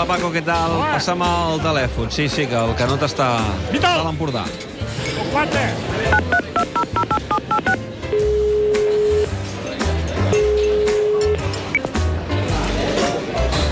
[0.00, 0.72] Hola, Paco, què tal?
[0.78, 0.94] Hola.
[0.94, 2.08] Passa'm el telèfon.
[2.16, 3.26] Sí, sí, que el Canut està,
[3.68, 3.76] Vital.
[3.76, 4.46] està a l'Empordà.
[5.28, 6.70] Quatre.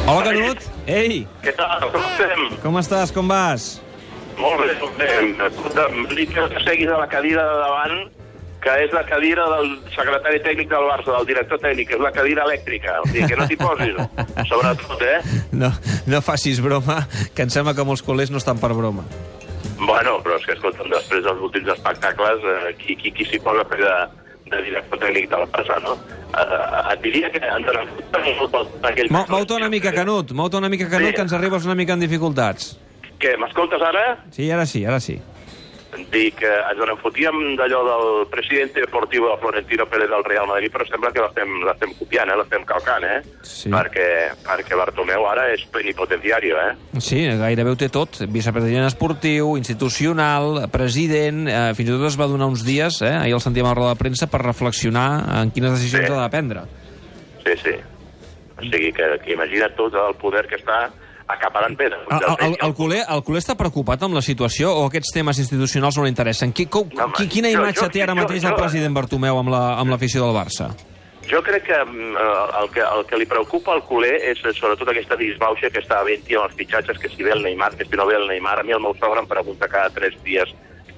[0.09, 0.62] Hola, Canut.
[0.88, 1.82] Ei, Què tal?
[1.93, 2.45] Com estem?
[2.62, 3.10] com estàs?
[3.12, 3.66] Com vas?
[4.38, 5.08] Molt bé, molt bé.
[5.48, 7.98] Escolta, em dic que seguis a la cadira de davant,
[8.62, 12.43] que és la cadira del secretari tècnic del Barça, del director tècnic, és la cadira
[12.48, 12.96] elèctrica.
[13.04, 13.98] O sigui, que no t'hi posis,
[14.50, 15.18] sobretot, eh?
[15.53, 15.71] No,
[16.11, 19.04] no facis broma, que em sembla que molts col·lers no estan per broma.
[19.79, 23.62] Bueno, però és que, escolta'm, després dels últims espectacles, eh, qui, qui, qui s'hi posa
[23.62, 23.94] a fer de,
[24.50, 25.95] de director tècnic del Barça, no?
[26.34, 29.09] Eh, et diria que ens aquell...
[29.14, 31.14] Mou- Mou-te una mica, Canut, mou-te una mica, Canut, Sí.
[31.14, 32.72] que ens arribes una mica en dificultats.
[33.22, 34.05] Què, m'escoltes ara?
[34.34, 35.17] Sí, ara sí, ara sí.
[36.12, 40.70] Dic que ens en fotíem d'allò del president deportiu de Florentino Pérez del Real Madrid,
[40.72, 42.36] però sembla que l'estem copiant, eh?
[42.36, 43.22] l'estem calcant, eh?
[43.42, 43.70] Sí.
[43.72, 44.06] Perquè,
[44.44, 47.00] perquè Bartomeu ara és plenipotenciari, eh?
[47.00, 48.20] Sí, gairebé ho té tot.
[48.28, 51.47] Vicepresident esportiu, institucional, president...
[51.48, 53.80] Eh, fins i tot es va donar uns dies, eh, ahir el sentíem a la
[53.80, 55.08] roda de premsa, per reflexionar
[55.41, 56.12] en quines decisions Sí.
[56.12, 56.64] ha de prendre.
[57.47, 57.77] Sí, sí.
[58.58, 60.89] O sigui, que, que imagina't tot el poder que està
[61.29, 61.98] acaparant pedra.
[62.11, 65.98] El, el, el, culer, el culer està preocupat amb la situació o aquests temes institucionals
[65.98, 66.53] no l'interessen?
[66.57, 68.95] Qui, com, No, qui, quina jo- imatge jo- té ara jo- mateix el jo- president
[68.97, 70.70] Bartomeu amb la- amb l'afició del Barça?
[71.29, 74.53] Jo crec que mm, eh, el, que el que li preocupa al culer és eh,
[74.57, 77.85] sobretot aquesta disbauxa que està havent amb els fitxatges, que si ve el Neymar, que
[77.85, 78.61] si no ve el Neymar.
[78.61, 80.48] A mi el meu sogre em pregunta cada tres dies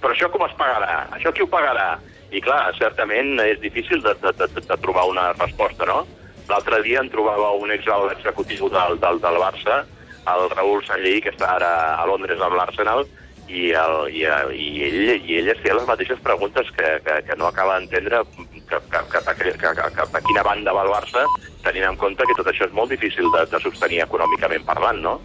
[0.01, 1.09] però això com es pagarà?
[1.13, 1.99] Això qui ho pagarà?
[2.33, 6.07] I clar, certament és difícil de, de, de, de trobar una resposta, no?
[6.49, 9.83] L'altre dia em trobava un exalt executiu del, del, del Barça,
[10.29, 13.07] el Raül Sallí, que està ara a Londres amb l'Arsenal,
[13.51, 14.21] i, el, i,
[14.55, 18.21] i, ell, i ell es feia les mateixes preguntes que, que, que no acaba d'entendre
[18.71, 21.25] cap, cap, cap, a- cap, cap a quina banda va el Barça,
[21.65, 25.17] tenint en compte que tot això és molt difícil de, de sostenir econòmicament parlant, no?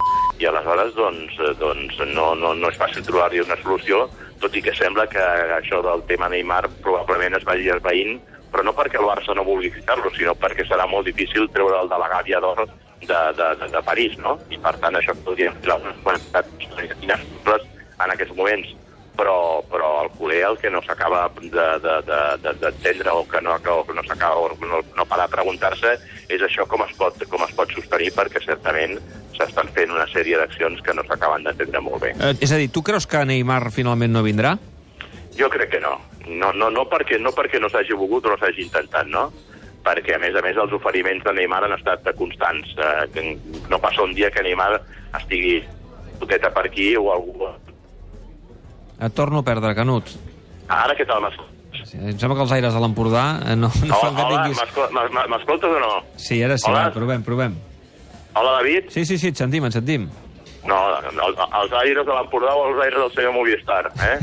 [0.42, 4.08] I aleshores, doncs, eh, doncs no, no, no és fàcil trobar-hi una solució,
[4.42, 5.22] tot i que sembla que
[5.60, 8.18] això del tema Neymar probablement es vagi esveint,
[8.52, 12.02] però no perquè el Barça no vulgui ficar-lo, sinó perquè serà molt difícil treure'l de
[12.02, 12.66] la gàbia d'or
[13.02, 14.38] de, de, de, de París, no?
[14.50, 16.50] I per tant això podria ser una quantitat
[17.02, 17.70] inassolibles
[18.00, 18.74] en aquests moments.
[19.16, 23.40] Però, però el culer el que no s'acaba d'entendre de, de, de, d'entendre o que
[23.40, 25.94] no, o que no s'acaba o no, no para de preguntar-se
[26.28, 28.98] és això com es pot, com es pot sostenir perquè certament
[29.38, 32.12] s'estan fent una sèrie d'accions que no s'acaben d'entendre molt bé.
[32.20, 34.58] Eh, és a dir, tu creus que Neymar finalment no vindrà?
[35.40, 35.96] Jo crec que no.
[36.26, 39.30] No, no, no perquè no, perquè no s'hagi volgut o no s'hagi intentat, no?
[39.86, 42.72] Perquè, a més a més, els oferiments de Neymar han estat constants.
[42.74, 43.26] Eh, que
[43.70, 44.80] no passa un dia que Neymar
[45.20, 45.60] estigui
[46.20, 47.52] poteta per aquí o algú...
[48.96, 50.10] Et torno a perdre, Canut.
[50.72, 51.42] Ara què tal, m'es-
[51.86, 54.58] Sí, em sembla que els aires de l'Empordà eh, no, no fan que tinguis...
[54.58, 55.90] m'escol- m'es- m'escoltes o no?
[56.18, 56.88] Sí, ara sí, Hola.
[56.88, 57.58] va, provem, provem.
[58.34, 58.88] Hola, David?
[58.96, 60.08] Sí, sí, sí, et sentim, et sentim.
[60.66, 64.18] No, el, els aires de l'Empordà o els aires del senyor Movistar, eh?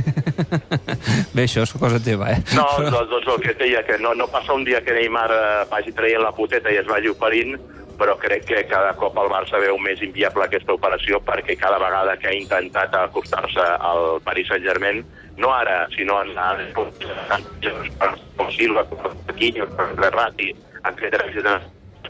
[1.36, 2.40] Bé, això és cosa teva, eh?
[2.56, 5.28] No, doncs, doncs el que et deia, que no, no passa un dia que Neymar
[5.36, 7.54] eh, vagi traient la puteta i es vagi oferint,
[7.98, 12.16] però crec que cada cop el Barça veu més inviable aquesta operació perquè cada vegada
[12.18, 15.04] que ha intentat acostar-se al Paris Saint-Germain,
[15.38, 16.34] no ara, sinó en
[16.74, 20.50] com Silva, com Paquinho, com Ferrati,
[20.82, 21.62] etc etc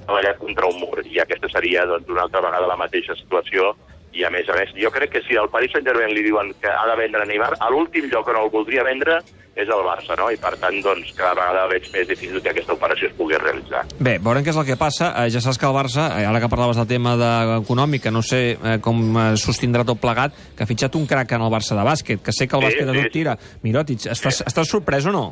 [0.02, 3.74] treballat contra un mur, i aquesta seria doncs, una altra vegada la mateixa situació
[4.12, 6.68] i a més a més, jo crec que si al Paris Saint-Germain li diuen que
[6.68, 9.20] ha de vendre Neymar, a l'últim lloc on el voldria vendre
[9.52, 10.30] és el Barça, no?
[10.32, 13.82] I per tant, doncs, cada vegada veig més difícil que aquesta operació es pugui realitzar.
[14.00, 15.10] Bé, veurem què és el que passa.
[15.20, 17.30] Eh, ja saps que el Barça, eh, ara que parlaves del tema de,
[17.60, 21.44] econòmic, que no sé eh, com sostindrà tot plegat, que ha fitxat un crac en
[21.44, 23.36] el Barça de bàsquet, que sé que el Sí, bàsquet de sí, tot tira.
[23.62, 25.26] Mirotic, estàs, estàs sorprès o no?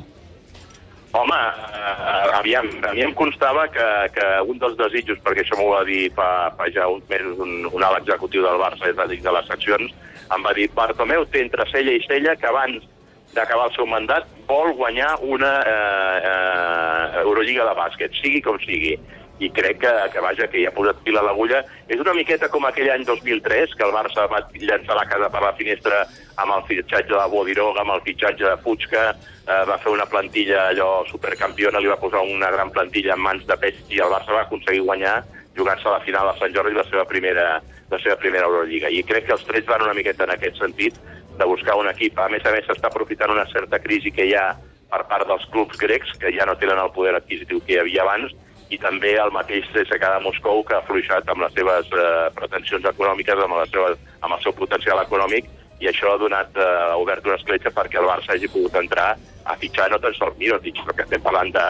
[1.12, 5.72] Home, eh, aviam, a mi em constava que, que un dels desitjos, perquè això m'ho
[5.72, 9.08] va dir fa, fa ja uns mesos un, un alt executiu del Barça, és a
[9.10, 9.90] dir, de les seccions,
[10.30, 12.86] em va dir, Bartomeu té entre cella i cella que abans
[13.34, 18.94] d'acabar el seu mandat vol guanyar una eh, eh, Eurolliga de bàsquet, sigui com sigui.
[19.40, 21.62] I crec que, que vaja, que hi ha posat fil a l'agulla.
[21.88, 25.40] És una miqueta com aquell any 2003, que el Barça va llançar la casa per
[25.44, 26.02] la finestra
[26.36, 30.68] amb el fitxatge de Bodiroga, amb el fitxatge de Puigca, eh, va fer una plantilla
[30.68, 34.36] allò supercampiona, li va posar una gran plantilla en mans de peix i el Barça
[34.36, 35.22] va aconseguir guanyar
[35.56, 37.46] jugant-se a la final a Sant Jordi la seva primera,
[37.90, 38.88] la seva primera Eurolliga.
[38.88, 41.00] I crec que els trets van una miqueta en aquest sentit
[41.40, 42.18] de buscar un equip.
[42.18, 44.52] A més a més, s'està aprofitant una certa crisi que hi ha
[44.90, 48.02] per part dels clubs grecs, que ja no tenen el poder adquisitiu que hi havia
[48.04, 48.34] abans,
[48.70, 52.86] i també el mateix CSKA de Moscou, que ha fluixat amb les seves eh, pretensions
[52.92, 55.48] econòmiques, amb, les seves, amb el seu potencial econòmic,
[55.80, 59.14] i això ha donat, eh, ha obert una escletxa perquè el Barça hagi pogut entrar
[59.44, 61.66] a fitxar no tan sols Mirotic, sinó que estem parlant de,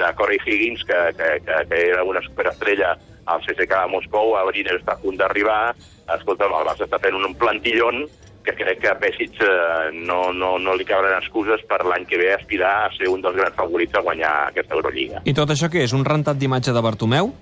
[0.00, 2.96] de Corey Higgins, que, que, que, que era una superestrella
[3.30, 5.76] al CSKA de Moscou, a Briner està a punt d'arribar,
[6.16, 8.02] escolta, el Barça està fent un plantillon
[8.44, 12.18] que crec que a Pesic eh, no, no, no li cabran excuses per l'any que
[12.20, 15.22] ve aspirar a ser un dels grans favorits a guanyar aquesta Eurolliga.
[15.28, 15.94] I tot això què és?
[15.96, 17.34] Un rentat d'imatge de Bartomeu?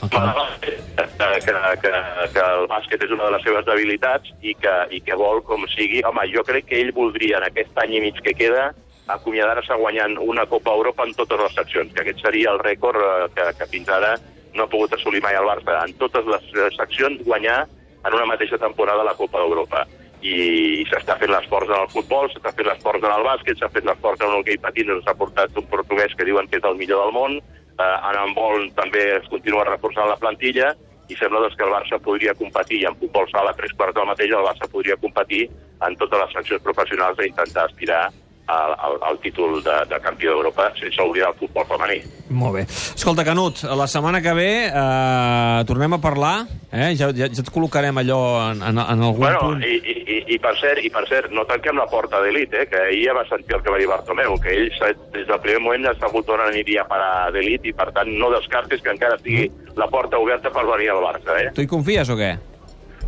[0.00, 0.16] Que...
[0.16, 1.04] que,
[1.44, 1.90] que, que,
[2.32, 5.66] que el bàsquet és una de les seves debilitats i que, i que vol com
[5.74, 6.00] sigui...
[6.08, 8.70] Home, jo crec que ell voldria en aquest any i mig que queda
[9.12, 13.28] acomiadar-se guanyant una Copa Europa en totes les seccions, que aquest seria el rècord eh,
[13.36, 14.14] que, que fins ara
[14.54, 15.78] no ha pogut assolir mai el Barça.
[15.84, 17.62] En totes les seccions guanyar
[18.04, 19.86] en una mateixa temporada la Copa d'Europa.
[20.20, 23.86] I, s'està fent l'esforç en el futbol, s'està fent l'esforç en el bàsquet, s'ha fet
[23.88, 27.06] l'esforç en el hoquei patins, s'ha portat un portuguès que diuen que és el millor
[27.06, 30.74] del món, eh, en handbol també es continua reforçant la plantilla,
[31.08, 34.10] i sembla doncs, que el Barça podria competir, i en futbol sala tres quarts del
[34.12, 35.46] mateix, el Barça podria competir
[35.86, 38.02] en totes les seccions professionals i intentar aspirar
[38.46, 42.00] al, al, al títol de, de campió d'Europa sense oblidar el futbol femení.
[42.30, 42.62] Molt bé.
[42.70, 46.92] Escolta, Canut, la setmana que ve eh, tornem a parlar, eh?
[46.98, 48.20] ja, ja, ja et col·locarem allò
[48.50, 49.64] en, en, en algun Bueno, punt.
[49.66, 52.66] i, i, i, i, per cert, i per cert, no tanquem la porta d'elit, eh,
[52.70, 54.70] que ahir ja va sentir el que va dir Bartomeu, que ell
[55.14, 58.30] des del primer moment ja sabut on aniria a parar d'elit i, per tant, no
[58.34, 59.48] descartes que encara estigui
[59.78, 61.50] la porta oberta per venir al Barça, eh?
[61.54, 62.34] Tu hi confies o què?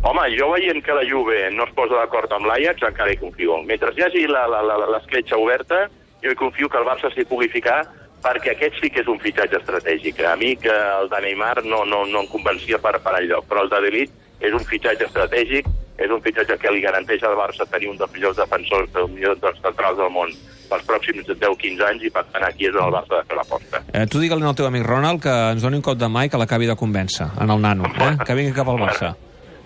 [0.03, 3.61] Home, jo veient que la Juve no es posa d'acord amb l'Ajax, encara hi confio.
[3.63, 5.85] Mentre hi hagi l'escletxa oberta,
[6.23, 7.85] jo hi confio que el Barça s'hi pugui ficar
[8.23, 10.19] perquè aquest sí que és un fitxatge estratègic.
[10.27, 13.63] A mi que el de Neymar no, no, no em convencia per, per enlloc, però
[13.63, 14.13] el de Delit
[14.43, 18.11] és un fitxatge estratègic, és un fitxatge que li garanteix al Barça tenir un dels
[18.11, 20.31] millors defensors, un dels centrals del món
[20.67, 23.83] pels pròxims 10-15 anys i per tant aquí és on el Barça de fer l'aposta.
[23.93, 26.33] Eh, tu digue-li al teu amic Ronald que ens doni un cop de mà i
[26.33, 28.17] que l'acabi de convèncer, en el nano, eh?
[28.25, 29.15] que vingui cap al Barça.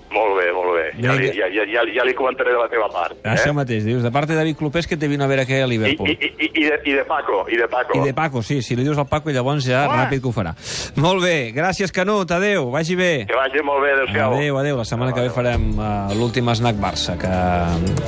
[0.07, 0.86] Molt bé, molt bé.
[1.04, 3.18] Ja, li, ja, ja, ja, ja li comentaré de la teva part.
[3.19, 3.27] Eh?
[3.33, 5.65] Això mateix, dius, de parte de David Clopés que te vino a ver aquí a
[5.65, 6.09] I, Liverpool.
[6.09, 7.98] i, i, i, de, I de Paco, i de Paco.
[7.98, 9.98] I de Paco, sí, si li dius al Paco, llavors ja Home.
[10.00, 10.56] ràpid que ho farà.
[10.95, 13.12] Molt bé, gràcies, Canut, adeu, vagi bé.
[13.27, 14.33] Que vagi molt bé, adéu-siau.
[14.39, 14.77] Adéu, adéu.
[14.80, 17.33] La setmana que ve farem uh, l'últim snack Barça, que,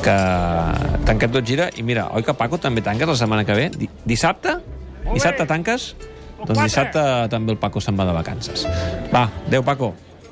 [0.05, 0.17] que
[1.05, 1.69] tanquem tot gira.
[1.75, 3.69] I mira, oi que Paco també tanques la setmana que ve?
[3.75, 4.55] Di dissabte?
[5.11, 5.95] Dissabte tanques?
[6.39, 7.01] Doncs dissabte
[7.31, 8.63] també el Paco se'n va de vacances.
[9.11, 9.93] Va, adéu, Paco.